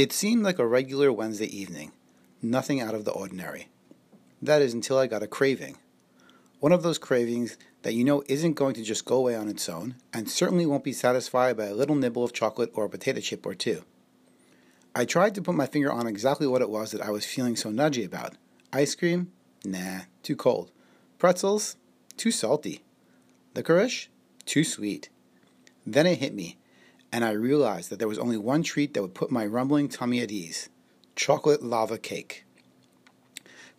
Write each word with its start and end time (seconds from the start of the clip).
It 0.00 0.14
seemed 0.14 0.42
like 0.42 0.58
a 0.58 0.66
regular 0.66 1.12
Wednesday 1.12 1.54
evening, 1.54 1.92
nothing 2.40 2.80
out 2.80 2.94
of 2.94 3.04
the 3.04 3.10
ordinary. 3.10 3.68
That 4.40 4.62
is 4.62 4.72
until 4.72 4.96
I 4.96 5.06
got 5.06 5.22
a 5.22 5.26
craving. 5.26 5.76
One 6.58 6.72
of 6.72 6.82
those 6.82 6.96
cravings 6.96 7.58
that 7.82 7.92
you 7.92 8.02
know 8.02 8.22
isn't 8.26 8.54
going 8.54 8.72
to 8.76 8.82
just 8.82 9.04
go 9.04 9.16
away 9.16 9.36
on 9.36 9.46
its 9.46 9.68
own, 9.68 9.96
and 10.14 10.30
certainly 10.30 10.64
won't 10.64 10.84
be 10.84 10.94
satisfied 10.94 11.58
by 11.58 11.66
a 11.66 11.74
little 11.74 11.96
nibble 11.96 12.24
of 12.24 12.32
chocolate 12.32 12.70
or 12.72 12.86
a 12.86 12.88
potato 12.88 13.20
chip 13.20 13.44
or 13.44 13.54
two. 13.54 13.84
I 14.94 15.04
tried 15.04 15.34
to 15.34 15.42
put 15.42 15.54
my 15.54 15.66
finger 15.66 15.92
on 15.92 16.06
exactly 16.06 16.46
what 16.46 16.62
it 16.62 16.70
was 16.70 16.92
that 16.92 17.02
I 17.02 17.10
was 17.10 17.26
feeling 17.26 17.54
so 17.54 17.68
nudgy 17.68 18.06
about. 18.06 18.36
Ice 18.72 18.94
cream? 18.94 19.30
Nah, 19.66 20.04
too 20.22 20.34
cold. 20.34 20.70
Pretzels? 21.18 21.76
Too 22.16 22.30
salty. 22.30 22.84
Licorice? 23.54 24.08
Too 24.46 24.64
sweet. 24.64 25.10
Then 25.84 26.06
it 26.06 26.20
hit 26.20 26.32
me 26.32 26.56
and 27.12 27.24
I 27.24 27.30
realized 27.32 27.90
that 27.90 27.98
there 27.98 28.08
was 28.08 28.18
only 28.18 28.36
one 28.36 28.62
treat 28.62 28.94
that 28.94 29.02
would 29.02 29.14
put 29.14 29.30
my 29.30 29.46
rumbling 29.46 29.88
tummy 29.88 30.20
at 30.20 30.30
ease 30.30 30.68
chocolate 31.16 31.62
lava 31.62 31.98
cake. 31.98 32.44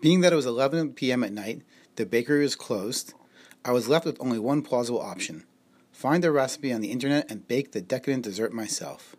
Being 0.00 0.20
that 0.20 0.32
it 0.32 0.36
was 0.36 0.46
11 0.46 0.94
p.m. 0.94 1.22
at 1.22 1.32
night, 1.32 1.62
the 1.96 2.06
bakery 2.06 2.42
was 2.42 2.56
closed, 2.56 3.14
I 3.64 3.72
was 3.72 3.88
left 3.88 4.06
with 4.06 4.20
only 4.20 4.38
one 4.38 4.62
plausible 4.62 5.00
option 5.00 5.44
find 5.98 6.24
a 6.24 6.30
recipe 6.30 6.72
on 6.72 6.80
the 6.80 6.92
internet 6.92 7.28
and 7.28 7.48
bake 7.48 7.72
the 7.72 7.80
decadent 7.80 8.22
dessert 8.22 8.52
myself. 8.52 9.16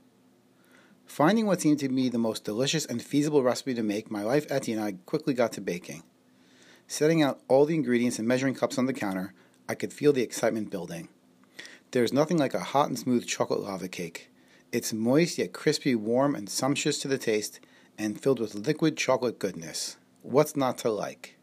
Finding 1.06 1.46
what 1.46 1.60
seemed 1.60 1.78
to 1.80 1.90
be 1.90 2.08
the 2.08 2.18
most 2.18 2.46
delicious 2.46 2.86
and 2.86 3.02
feasible 3.02 3.44
recipe 3.44 3.74
to 3.74 3.84
make, 3.84 4.10
my 4.10 4.24
wife 4.24 4.46
Etty 4.50 4.72
and 4.72 4.82
I 4.82 4.94
quickly 5.06 5.34
got 5.34 5.52
to 5.54 5.62
baking. 5.62 6.04
Setting 6.88 7.22
out 7.22 7.42
all 7.50 7.66
the 7.66 7.76
ingredients 7.76 8.18
and 8.18 8.26
measuring 8.26 8.56
cups 8.56 8.78
on 8.78 8.86
the 8.86 8.94
counter, 8.94 9.34
I 9.68 9.76
could 9.76 9.92
feel 9.92 10.14
the 10.14 10.22
excitement 10.22 10.72
building. 10.72 11.10
There's 11.92 12.14
nothing 12.14 12.38
like 12.38 12.54
a 12.54 12.60
hot 12.60 12.88
and 12.90 13.00
smooth 13.00 13.26
chocolate 13.26 13.62
lava 13.62 13.88
cake. 13.88 14.30
It's 14.72 14.94
moist 14.94 15.40
yet 15.40 15.54
crispy, 15.54 15.96
warm, 15.96 16.36
and 16.36 16.48
sumptuous 16.48 17.00
to 17.00 17.08
the 17.08 17.18
taste, 17.18 17.60
and 17.98 18.22
filled 18.22 18.40
with 18.40 18.54
liquid 18.54 18.96
chocolate 18.96 19.40
goodness. 19.40 19.98
What's 20.22 20.56
not 20.56 20.78
to 20.80 20.92
like? 20.92 21.36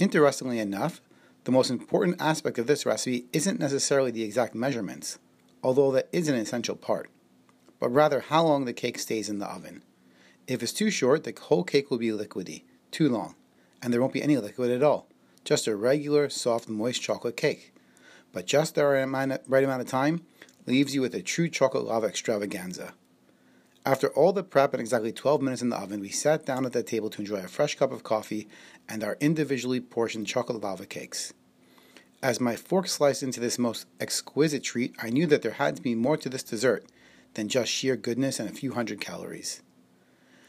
Interestingly 0.00 0.58
enough, 0.58 1.00
the 1.44 1.52
most 1.52 1.70
important 1.70 2.20
aspect 2.20 2.58
of 2.58 2.66
this 2.66 2.84
recipe 2.84 3.26
isn't 3.32 3.60
necessarily 3.60 4.10
the 4.10 4.24
exact 4.24 4.56
measurements, 4.56 5.20
although 5.62 5.92
that 5.92 6.08
is 6.10 6.26
an 6.26 6.34
essential 6.34 6.74
part, 6.74 7.08
but 7.78 7.90
rather 7.90 8.18
how 8.18 8.42
long 8.42 8.64
the 8.64 8.72
cake 8.72 8.98
stays 8.98 9.28
in 9.28 9.38
the 9.38 9.46
oven. 9.46 9.82
If 10.48 10.64
it's 10.64 10.72
too 10.72 10.90
short, 10.90 11.22
the 11.22 11.34
whole 11.40 11.62
cake 11.62 11.92
will 11.92 11.98
be 11.98 12.10
liquidy, 12.10 12.64
too 12.90 13.08
long, 13.08 13.36
and 13.80 13.92
there 13.92 14.00
won't 14.00 14.12
be 14.12 14.22
any 14.22 14.36
liquid 14.36 14.72
at 14.72 14.82
all, 14.82 15.06
just 15.44 15.68
a 15.68 15.76
regular, 15.76 16.28
soft, 16.28 16.68
moist 16.68 17.00
chocolate 17.00 17.36
cake 17.36 17.72
but 18.32 18.46
just 18.46 18.74
the 18.74 18.84
right 18.84 19.02
amount, 19.02 19.80
of, 19.80 19.86
time 19.86 20.22
leaves 20.66 20.94
you 20.94 21.00
with 21.00 21.14
a 21.14 21.22
true 21.22 21.48
chocolate 21.48 21.84
lava 21.84 22.06
extravaganza. 22.06 22.94
After 23.86 24.08
all 24.08 24.32
the 24.32 24.42
prep 24.42 24.74
and 24.74 24.80
exactly 24.80 25.12
12 25.12 25.40
minutes 25.40 25.62
in 25.62 25.70
the 25.70 25.76
oven, 25.76 26.00
we 26.00 26.10
sat 26.10 26.44
down 26.44 26.66
at 26.66 26.72
the 26.72 26.82
table 26.82 27.08
to 27.10 27.20
enjoy 27.20 27.36
a 27.36 27.48
fresh 27.48 27.74
cup 27.74 27.90
of 27.90 28.02
coffee 28.02 28.48
and 28.88 29.02
our 29.02 29.16
individually 29.20 29.80
portioned 29.80 30.26
chocolate 30.26 30.62
lava 30.62 30.84
cakes. 30.84 31.32
As 32.22 32.40
my 32.40 32.56
fork 32.56 32.88
sliced 32.88 33.22
into 33.22 33.40
this 33.40 33.58
most 33.58 33.86
exquisite 34.00 34.64
treat, 34.64 34.94
I 35.00 35.10
knew 35.10 35.26
that 35.28 35.42
there 35.42 35.52
had 35.52 35.76
to 35.76 35.82
be 35.82 35.94
more 35.94 36.16
to 36.16 36.28
this 36.28 36.42
dessert 36.42 36.84
than 37.34 37.48
just 37.48 37.70
sheer 37.70 37.96
goodness 37.96 38.40
and 38.40 38.50
a 38.50 38.52
few 38.52 38.74
hundred 38.74 39.00
calories. 39.00 39.62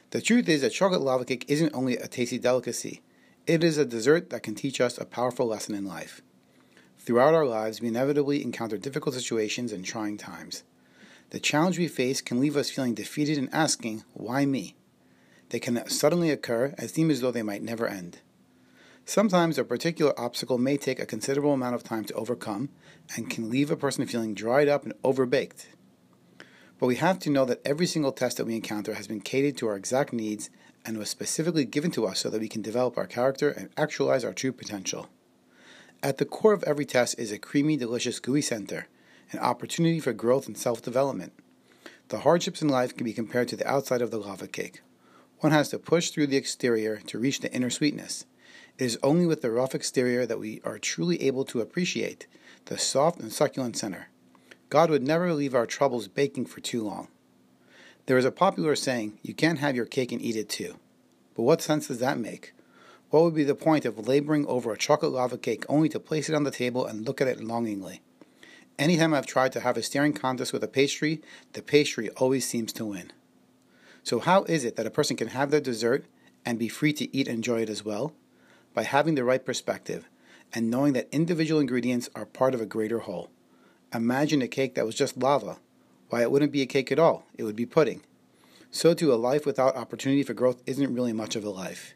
The 0.09 0.21
truth 0.21 0.49
is 0.49 0.61
that 0.61 0.71
chocolate 0.71 1.01
lava 1.01 1.25
cake 1.25 1.45
isn't 1.47 1.73
only 1.75 1.95
a 1.95 2.07
tasty 2.07 2.39
delicacy, 2.39 3.01
it 3.45 3.63
is 3.63 3.77
a 3.77 3.85
dessert 3.85 4.31
that 4.31 4.43
can 4.43 4.55
teach 4.55 4.81
us 4.81 4.97
a 4.97 5.05
powerful 5.05 5.45
lesson 5.45 5.75
in 5.75 5.85
life. 5.85 6.21
Throughout 7.09 7.33
our 7.33 7.47
lives, 7.47 7.81
we 7.81 7.87
inevitably 7.87 8.43
encounter 8.43 8.77
difficult 8.77 9.15
situations 9.15 9.71
and 9.71 9.83
trying 9.83 10.15
times. 10.15 10.61
The 11.31 11.39
challenge 11.39 11.79
we 11.79 11.87
face 11.87 12.21
can 12.21 12.39
leave 12.39 12.55
us 12.55 12.69
feeling 12.69 12.93
defeated 12.93 13.39
and 13.39 13.51
asking, 13.51 14.03
Why 14.13 14.45
me? 14.45 14.75
They 15.49 15.59
can 15.59 15.89
suddenly 15.89 16.29
occur 16.29 16.75
and 16.77 16.87
seem 16.87 17.09
as 17.09 17.21
though 17.21 17.31
they 17.31 17.41
might 17.41 17.63
never 17.63 17.87
end. 17.87 18.19
Sometimes 19.05 19.57
a 19.57 19.63
particular 19.63 20.13
obstacle 20.19 20.59
may 20.59 20.77
take 20.77 20.99
a 20.99 21.07
considerable 21.07 21.53
amount 21.53 21.73
of 21.73 21.81
time 21.81 22.05
to 22.05 22.13
overcome 22.13 22.69
and 23.15 23.27
can 23.27 23.49
leave 23.49 23.71
a 23.71 23.75
person 23.75 24.05
feeling 24.05 24.35
dried 24.35 24.67
up 24.67 24.83
and 24.83 24.93
overbaked. 25.01 25.65
But 26.77 26.85
we 26.85 26.97
have 26.97 27.17
to 27.21 27.31
know 27.31 27.45
that 27.45 27.61
every 27.65 27.87
single 27.87 28.11
test 28.11 28.37
that 28.37 28.45
we 28.45 28.53
encounter 28.53 28.93
has 28.93 29.07
been 29.07 29.21
catered 29.21 29.57
to 29.57 29.67
our 29.67 29.75
exact 29.75 30.13
needs 30.13 30.51
and 30.85 30.95
was 30.95 31.09
specifically 31.09 31.65
given 31.65 31.89
to 31.89 32.05
us 32.05 32.19
so 32.19 32.29
that 32.29 32.39
we 32.39 32.47
can 32.47 32.61
develop 32.61 32.99
our 32.99 33.07
character 33.07 33.49
and 33.49 33.69
actualize 33.77 34.23
our 34.23 34.31
true 34.31 34.51
potential. 34.51 35.09
At 36.01 36.17
the 36.17 36.25
core 36.25 36.53
of 36.53 36.63
every 36.63 36.85
test 36.85 37.19
is 37.19 37.33
a 37.33 37.37
creamy, 37.37 37.75
delicious, 37.75 38.21
gooey 38.21 38.41
center, 38.41 38.87
an 39.31 39.39
opportunity 39.39 39.99
for 39.99 40.13
growth 40.13 40.47
and 40.47 40.57
self 40.57 40.81
development. 40.81 41.33
The 42.07 42.19
hardships 42.19 42.61
in 42.61 42.69
life 42.69 42.95
can 42.95 43.03
be 43.03 43.11
compared 43.11 43.49
to 43.49 43.57
the 43.57 43.67
outside 43.67 44.01
of 44.01 44.09
the 44.09 44.17
lava 44.17 44.47
cake. 44.47 44.81
One 45.39 45.51
has 45.51 45.69
to 45.69 45.79
push 45.79 46.09
through 46.09 46.27
the 46.27 46.37
exterior 46.37 46.97
to 47.07 47.19
reach 47.19 47.41
the 47.41 47.53
inner 47.53 47.69
sweetness. 47.69 48.25
It 48.77 48.85
is 48.85 48.97
only 49.03 49.25
with 49.25 49.41
the 49.41 49.51
rough 49.51 49.75
exterior 49.75 50.25
that 50.25 50.39
we 50.39 50.61
are 50.63 50.79
truly 50.79 51.21
able 51.23 51.43
to 51.45 51.59
appreciate 51.59 52.27
the 52.65 52.77
soft 52.77 53.19
and 53.19 53.31
succulent 53.31 53.75
center. 53.75 54.07
God 54.69 54.89
would 54.89 55.03
never 55.03 55.33
leave 55.33 55.53
our 55.53 55.65
troubles 55.65 56.07
baking 56.07 56.45
for 56.45 56.61
too 56.61 56.81
long. 56.81 57.09
There 58.05 58.17
is 58.17 58.25
a 58.25 58.31
popular 58.31 58.75
saying, 58.75 59.19
you 59.21 59.33
can't 59.33 59.59
have 59.59 59.75
your 59.75 59.85
cake 59.85 60.13
and 60.13 60.21
eat 60.21 60.37
it 60.37 60.47
too. 60.47 60.77
But 61.35 61.43
what 61.43 61.61
sense 61.61 61.87
does 61.87 61.99
that 61.99 62.17
make? 62.17 62.53
What 63.09 63.23
would 63.23 63.33
be 63.33 63.43
the 63.43 63.55
point 63.55 63.85
of 63.85 64.07
laboring 64.07 64.45
over 64.45 64.71
a 64.71 64.77
chocolate 64.77 65.11
lava 65.11 65.37
cake 65.37 65.65
only 65.67 65.89
to 65.89 65.99
place 65.99 66.29
it 66.29 66.35
on 66.35 66.43
the 66.43 66.51
table 66.51 66.85
and 66.85 67.07
look 67.07 67.19
at 67.19 67.27
it 67.27 67.43
longingly? 67.43 68.01
Anytime 68.77 69.15
I've 69.15 69.25
tried 69.25 69.51
to 69.53 69.61
have 69.61 69.77
a 69.77 69.83
staring 69.83 70.13
contest 70.13 70.53
with 70.53 70.63
a 70.63 70.67
pastry, 70.67 71.21
the 71.53 71.63
pastry 71.63 72.09
always 72.11 72.47
seems 72.47 72.71
to 72.73 72.85
win. 72.85 73.11
So, 74.03 74.19
how 74.19 74.43
is 74.43 74.63
it 74.63 74.75
that 74.75 74.85
a 74.85 74.91
person 74.91 75.17
can 75.17 75.29
have 75.29 75.49
their 75.49 75.59
dessert 75.59 76.05
and 76.45 76.59
be 76.59 76.69
free 76.69 76.93
to 76.93 77.15
eat 77.15 77.27
and 77.27 77.37
enjoy 77.37 77.63
it 77.63 77.69
as 77.69 77.83
well? 77.83 78.13
By 78.75 78.83
having 78.83 79.15
the 79.15 79.23
right 79.23 79.43
perspective 79.43 80.07
and 80.53 80.69
knowing 80.69 80.93
that 80.93 81.09
individual 81.11 81.59
ingredients 81.59 82.09
are 82.15 82.25
part 82.25 82.53
of 82.53 82.61
a 82.61 82.65
greater 82.65 82.99
whole. 82.99 83.31
Imagine 83.93 84.43
a 84.43 84.47
cake 84.47 84.75
that 84.75 84.85
was 84.85 84.95
just 84.95 85.17
lava. 85.17 85.57
Why, 86.09 86.21
it 86.21 86.31
wouldn't 86.31 86.51
be 86.51 86.61
a 86.61 86.67
cake 86.67 86.91
at 86.91 86.99
all, 86.99 87.25
it 87.35 87.43
would 87.43 87.55
be 87.55 87.65
pudding. 87.65 88.03
So, 88.69 88.93
too, 88.93 89.11
a 89.11 89.15
life 89.15 89.47
without 89.47 89.75
opportunity 89.75 90.21
for 90.21 90.35
growth 90.35 90.61
isn't 90.67 90.93
really 90.93 91.13
much 91.13 91.35
of 91.35 91.43
a 91.43 91.49
life. 91.49 91.95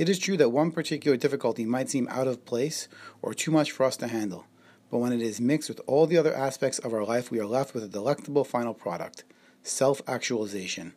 It 0.00 0.08
is 0.08 0.18
true 0.18 0.38
that 0.38 0.48
one 0.48 0.72
particular 0.72 1.18
difficulty 1.18 1.66
might 1.66 1.90
seem 1.90 2.08
out 2.08 2.26
of 2.26 2.46
place 2.46 2.88
or 3.20 3.34
too 3.34 3.50
much 3.50 3.70
for 3.70 3.84
us 3.84 3.98
to 3.98 4.08
handle, 4.08 4.46
but 4.90 4.96
when 4.96 5.12
it 5.12 5.20
is 5.20 5.42
mixed 5.42 5.68
with 5.68 5.78
all 5.86 6.06
the 6.06 6.16
other 6.16 6.34
aspects 6.34 6.78
of 6.78 6.94
our 6.94 7.04
life, 7.04 7.30
we 7.30 7.38
are 7.38 7.44
left 7.44 7.74
with 7.74 7.84
a 7.84 7.86
delectable 7.86 8.42
final 8.42 8.72
product 8.72 9.24
self 9.62 10.00
actualization. 10.06 10.94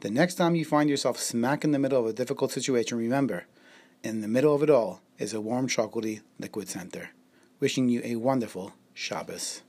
The 0.00 0.10
next 0.10 0.36
time 0.36 0.54
you 0.54 0.64
find 0.64 0.88
yourself 0.88 1.18
smack 1.18 1.62
in 1.62 1.72
the 1.72 1.78
middle 1.78 2.00
of 2.00 2.06
a 2.06 2.14
difficult 2.14 2.52
situation, 2.52 2.96
remember, 2.96 3.44
in 4.02 4.22
the 4.22 4.28
middle 4.28 4.54
of 4.54 4.62
it 4.62 4.70
all 4.70 5.02
is 5.18 5.34
a 5.34 5.40
warm, 5.42 5.68
chocolatey 5.68 6.22
liquid 6.38 6.70
center. 6.70 7.10
Wishing 7.60 7.90
you 7.90 8.00
a 8.02 8.16
wonderful 8.16 8.72
Shabbos. 8.94 9.60